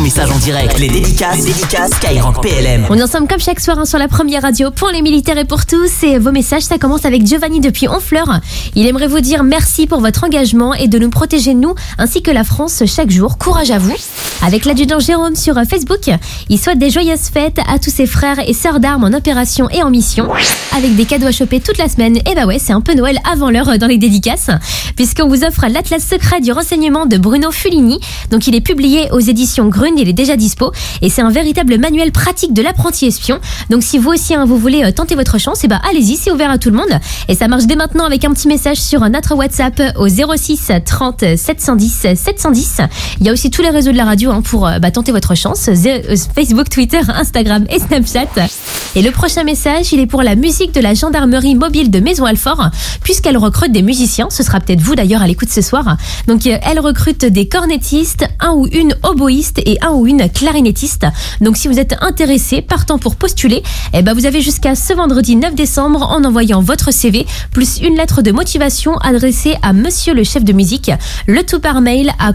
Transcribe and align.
en 0.00 0.38
direct. 0.38 0.78
Les 0.78 0.88
dédicaces, 0.88 1.44
les 1.44 1.52
Skyrock 1.52 2.40
PLM. 2.40 2.86
On 2.88 2.94
est 2.94 3.02
ensemble 3.02 3.28
comme 3.28 3.38
chaque 3.38 3.60
soir 3.60 3.78
hein, 3.78 3.84
sur 3.84 3.98
la 3.98 4.08
première 4.08 4.40
radio 4.40 4.70
pour 4.70 4.88
les 4.88 5.02
militaires 5.02 5.36
et 5.36 5.44
pour 5.44 5.66
tous. 5.66 6.02
Et 6.02 6.18
vos 6.18 6.32
messages, 6.32 6.62
ça 6.62 6.78
commence 6.78 7.04
avec 7.04 7.26
Giovanni 7.26 7.60
depuis 7.60 7.86
Honfleur. 7.86 8.40
Il 8.74 8.86
aimerait 8.86 9.08
vous 9.08 9.20
dire 9.20 9.44
merci 9.44 9.86
pour 9.86 10.00
votre 10.00 10.24
engagement 10.24 10.72
et 10.72 10.88
de 10.88 10.98
nous 10.98 11.10
protéger, 11.10 11.52
nous, 11.52 11.74
ainsi 11.98 12.22
que 12.22 12.30
la 12.30 12.44
France, 12.44 12.82
chaque 12.86 13.10
jour. 13.10 13.36
Courage 13.36 13.70
à 13.70 13.78
vous. 13.78 13.94
Avec 14.42 14.64
l'adjudant 14.64 15.00
Jérôme 15.00 15.36
sur 15.36 15.58
euh, 15.58 15.64
Facebook, 15.68 16.10
il 16.48 16.58
souhaite 16.58 16.78
des 16.78 16.88
joyeuses 16.88 17.28
fêtes 17.32 17.58
à 17.68 17.78
tous 17.78 17.90
ses 17.90 18.06
frères 18.06 18.38
et 18.48 18.54
sœurs 18.54 18.80
d'armes 18.80 19.04
en 19.04 19.12
opération 19.12 19.68
et 19.68 19.82
en 19.82 19.90
mission. 19.90 20.28
Avec 20.74 20.96
des 20.96 21.04
cadeaux 21.04 21.26
à 21.26 21.32
choper 21.32 21.60
toute 21.60 21.76
la 21.76 21.88
semaine. 21.88 22.16
Et 22.16 22.34
bah 22.34 22.46
ouais, 22.46 22.58
c'est 22.58 22.72
un 22.72 22.80
peu 22.80 22.94
Noël 22.94 23.18
avant 23.30 23.50
l'heure 23.50 23.68
euh, 23.68 23.76
dans 23.76 23.86
les 23.86 23.98
dédicaces. 23.98 24.48
Puisqu'on 24.96 25.28
vous 25.28 25.44
offre 25.44 25.66
l'Atlas 25.68 26.02
secret 26.02 26.40
du 26.40 26.52
renseignement 26.52 27.04
de 27.04 27.18
Bruno 27.18 27.50
Fulini. 27.50 28.00
Donc 28.30 28.46
il 28.46 28.54
est 28.54 28.62
publié 28.62 29.10
aux 29.12 29.20
éditions 29.20 29.68
Grune, 29.68 29.94
il 29.98 30.08
est 30.08 30.14
déjà 30.14 30.36
dispo. 30.36 30.72
Et 31.02 31.10
c'est 31.10 31.22
un 31.22 31.30
véritable 31.30 31.78
manuel 31.78 32.10
pratique 32.10 32.54
de 32.54 32.62
l'apprenti 32.62 33.06
espion. 33.06 33.40
Donc 33.68 33.82
si 33.82 33.98
vous 33.98 34.10
aussi 34.10 34.34
hein, 34.34 34.46
vous 34.46 34.56
voulez 34.56 34.84
euh, 34.84 34.90
tenter 34.90 35.16
votre 35.16 35.38
chance, 35.38 35.64
et 35.64 35.68
bah 35.68 35.80
allez-y, 35.90 36.16
c'est 36.16 36.30
ouvert 36.30 36.50
à 36.50 36.56
tout 36.56 36.70
le 36.70 36.76
monde. 36.76 36.98
Et 37.28 37.34
ça 37.34 37.46
marche 37.46 37.64
dès 37.66 37.76
maintenant 37.76 38.06
avec 38.06 38.24
un 38.24 38.32
petit 38.32 38.48
message 38.48 38.78
sur 38.78 39.06
notre 39.10 39.34
WhatsApp 39.34 39.82
au 39.96 40.08
06 40.08 40.72
30 40.84 41.36
710 41.36 42.06
710. 42.14 42.80
Il 43.20 43.26
y 43.26 43.28
a 43.28 43.32
aussi 43.32 43.50
tous 43.50 43.60
les 43.60 43.70
réseaux 43.70 43.92
de 43.92 43.96
la 43.98 44.06
radio 44.06 44.29
hein, 44.30 44.42
pour 44.42 44.66
euh, 44.66 44.78
bah, 44.78 44.90
tenter 44.90 45.12
votre 45.12 45.34
chance. 45.34 45.68
Euh, 45.68 46.16
Facebook, 46.34 46.68
Twitter, 46.68 47.00
Instagram 47.08 47.66
et 47.70 47.78
Snapchat. 47.78 48.48
Et 48.96 49.02
le 49.02 49.12
prochain 49.12 49.44
message, 49.44 49.92
il 49.92 50.00
est 50.00 50.06
pour 50.06 50.22
la 50.22 50.34
musique 50.34 50.72
de 50.74 50.80
la 50.80 50.94
gendarmerie 50.94 51.54
mobile 51.54 51.92
de 51.92 52.00
Maison 52.00 52.24
Alfort, 52.24 52.70
puisqu'elle 53.02 53.36
recrute 53.36 53.70
des 53.70 53.82
musiciens. 53.82 54.28
Ce 54.30 54.42
sera 54.42 54.58
peut-être 54.58 54.80
vous 54.80 54.96
d'ailleurs 54.96 55.22
à 55.22 55.28
l'écoute 55.28 55.50
ce 55.50 55.62
soir. 55.62 55.96
Donc 56.26 56.46
euh, 56.46 56.58
elle 56.62 56.80
recrute 56.80 57.24
des 57.24 57.46
cornettistes, 57.46 58.26
un 58.40 58.52
ou 58.52 58.66
une 58.66 58.96
oboïste 59.04 59.60
et 59.64 59.78
un 59.80 59.90
ou 59.90 60.06
une 60.06 60.28
clarinettiste. 60.28 61.06
Donc 61.40 61.56
si 61.56 61.68
vous 61.68 61.78
êtes 61.78 61.94
intéressé, 62.00 62.62
partant 62.62 62.98
pour 62.98 63.14
postuler, 63.14 63.62
eh 63.94 64.02
ben 64.02 64.12
vous 64.12 64.26
avez 64.26 64.40
jusqu'à 64.40 64.74
ce 64.74 64.92
vendredi 64.92 65.36
9 65.36 65.54
décembre 65.54 66.02
en 66.02 66.24
envoyant 66.24 66.60
votre 66.60 66.92
CV 66.92 67.26
plus 67.52 67.78
une 67.78 67.96
lettre 67.96 68.22
de 68.22 68.32
motivation 68.32 68.96
adressée 68.98 69.56
à 69.62 69.72
Monsieur 69.72 70.14
le 70.14 70.24
chef 70.24 70.44
de 70.44 70.52
musique, 70.52 70.90
le 71.26 71.44
tout 71.44 71.60
par 71.60 71.80
mail 71.80 72.10
à 72.18 72.32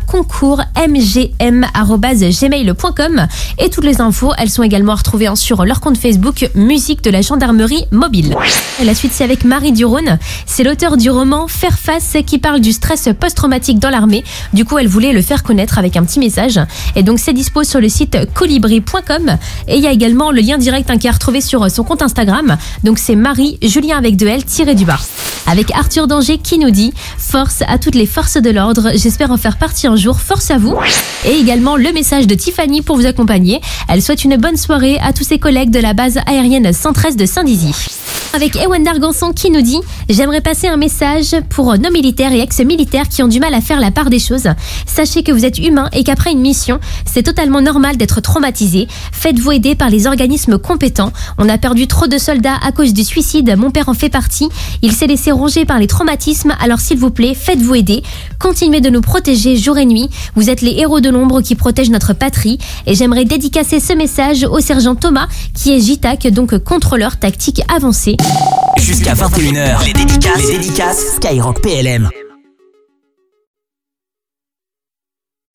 concours.mgm@gmail.com 1.86 3.28
et 3.59 3.69
toutes 3.69 3.86
les 3.86 4.02
infos, 4.02 4.31
elles 4.38 4.50
sont 4.50 4.64
également 4.64 4.95
retrouvées 4.95 5.28
hein, 5.28 5.36
sur 5.36 5.66
leur 5.66 5.80
compte 5.80 5.97
Facebook 5.97 6.50
Musique 6.55 7.03
de 7.03 7.09
la 7.09 7.22
gendarmerie 7.22 7.86
mobile. 7.91 8.36
La 8.83 8.95
suite 8.95 9.11
c'est 9.14 9.23
avec 9.23 9.45
Marie 9.45 9.72
Durone, 9.72 10.17
c'est 10.45 10.63
l'auteur 10.63 10.97
du 10.97 11.09
roman 11.09 11.47
Faire 11.47 11.78
face 11.78 12.17
qui 12.25 12.39
parle 12.39 12.59
du 12.59 12.72
stress 12.72 13.09
post-traumatique 13.19 13.80
dans 13.80 13.89
l'armée. 13.89 14.23
Du 14.53 14.66
coup, 14.66 14.78
elle 14.78 14.88
voulait 14.88 15.13
le 15.13 15.22
faire 15.22 15.44
connaître 15.44 15.78
avec 15.78 15.95
un 15.97 16.03
petit 16.03 16.19
message 16.19 16.59
et 16.95 17.03
donc 17.03 17.19
c'est 17.19 17.33
dispo 17.33 17.63
sur 17.63 17.80
le 17.80 17.89
site 17.89 18.17
colibri.com 18.33 19.38
et 19.67 19.78
il 19.78 19.81
y 19.81 19.88
a 19.88 19.91
également 19.91 20.31
le 20.31 20.41
lien 20.41 20.58
direct 20.58 20.89
hein, 20.89 20.97
qui 20.97 21.08
est 21.08 21.11
retrouvé 21.11 21.41
sur 21.41 21.69
son 21.69 21.83
compte 21.83 22.02
Instagram. 22.02 22.58
Donc 22.83 23.00
c'est 23.00 23.16
Marie 23.16 23.58
Julien 23.61 23.97
avec 23.97 24.16
deux 24.16 24.28
L 24.28 24.44
tiré 24.44 24.75
du 24.75 24.86
bas. 24.86 25.00
Avec 25.48 25.72
Arthur 25.72 26.08
Danger 26.08 26.38
qui 26.38 26.58
nous 26.58 26.72
dit 26.72 26.94
Force 27.18 27.64
à 27.68 27.78
toutes 27.78 27.96
les 27.96 28.06
forces 28.06 28.38
de 28.38 28.50
l'ordre, 28.50 28.92
j'espère 28.96 29.32
en 29.32 29.38
faire 29.38 29.58
partie 29.58 29.88
un 29.88 29.96
jour, 29.96 30.20
force 30.20 30.52
à 30.52 30.58
vous. 30.58 30.76
Et 31.26 31.34
également 31.34 31.76
le 31.76 31.92
message 31.92 32.28
de 32.28 32.36
Tiffany 32.36 32.82
pour 32.82 32.96
vous 32.96 33.06
accompagner. 33.06 33.62
Elle 33.88 34.02
souhaite 34.02 34.24
une 34.24 34.38
bonne 34.38 34.58
soirée 34.58 34.98
à 35.00 35.14
tous 35.14 35.24
ses 35.24 35.40
collègues 35.40 35.72
de 35.72 35.80
la 35.80 35.94
base 35.94 36.20
aérienne 36.26 36.72
113 36.72 37.16
de 37.16 37.26
Saint-Dizy. 37.26 37.74
Avec 38.36 38.58
Ewan 38.58 38.83
Darganson 38.83 39.31
qui 39.31 39.50
nous 39.50 39.61
dit 39.61 39.80
J'aimerais 40.09 40.41
passer 40.41 40.67
un 40.67 40.75
message 40.75 41.38
pour 41.50 41.78
nos 41.78 41.89
militaires 41.89 42.33
et 42.33 42.41
ex-militaires 42.41 43.08
qui 43.08 43.23
ont 43.23 43.30
du 43.30 43.39
mal 43.39 43.53
à 43.53 43.61
faire 43.61 43.80
la 43.80 43.91
part 43.91 44.09
des 44.09 44.19
choses. 44.19 44.50
Sachez 44.86 45.23
que 45.23 45.31
vous 45.31 45.45
êtes 45.45 45.58
humain 45.58 45.89
et 45.94 46.03
qu'après 46.03 46.33
une 46.33 46.41
mission, 46.41 46.81
c'est 47.06 47.23
totalement 47.23 47.61
normal 47.61 47.95
d'être 47.95 48.19
traumatisé. 48.19 48.89
Faites-vous 49.13 49.53
aider 49.53 49.75
par 49.75 49.89
les 49.89 50.06
organismes 50.06 50.58
compétents. 50.58 51.13
On 51.38 51.47
a 51.47 51.58
perdu 51.58 51.88
trop 51.88 52.08
de 52.08 52.17
soldats 52.17 52.58
à 52.61 52.73
cause 52.73 52.94
du 52.94 53.06
suicide. 53.06 53.56
Mon 53.58 53.72
père 53.72 53.88
en 53.88 53.94
fait 53.94 54.09
partie. 54.09 54.50
Il 54.81 54.91
s'est 54.91 55.07
laissé 55.07 55.31
ronger 55.31 55.63
par 55.63 55.79
les 55.79 55.88
traumatismes. 55.88 56.56
Alors 56.59 56.81
s'il 56.81 56.97
vous 56.97 57.12
plaît, 57.12 57.35
faites-vous 57.35 57.75
aider. 57.75 58.03
Continuez 58.38 58.81
de 58.81 58.90
nous 58.90 59.01
protéger 59.01 59.56
jour 59.56 59.78
et 59.78 59.85
nuit. 59.85 60.09
Vous 60.35 60.50
êtes 60.50 60.62
les 60.62 60.74
héros 60.74 61.00
de 61.00 61.09
l'ombre 61.09 61.40
qui 61.40 61.56
protègent 61.56 61.90
notre 61.90 62.12
patrie. 62.12 62.57
Et 62.85 62.95
j'aimerais 62.95 63.24
dédicacer 63.24 63.79
ce 63.79 63.94
message 63.94 64.44
au 64.44 64.59
sergent 64.59 64.95
Thomas, 64.95 65.29
qui 65.53 65.72
est 65.72 65.79
JTAC, 65.79 66.28
donc 66.28 66.57
contrôleur 66.57 67.16
tactique 67.16 67.62
avancé. 67.74 68.18
Jusqu'à 68.78 69.13
21h, 69.13 69.86
les 69.86 69.94
dédicaces, 69.94 70.47
les 70.47 70.58
dédicaces. 70.58 71.16
Skyrock 71.16 71.62
PLM. 71.62 72.09